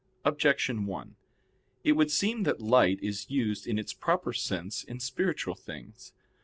Objection 0.25 0.87
1: 0.87 1.15
It 1.83 1.91
would 1.91 2.09
seem 2.09 2.41
that 2.41 2.59
"light" 2.59 2.97
is 3.03 3.29
used 3.29 3.67
in 3.67 3.77
its 3.77 3.93
proper 3.93 4.33
sense 4.33 4.83
in 4.83 4.99
spiritual 4.99 5.53
things. 5.53 6.11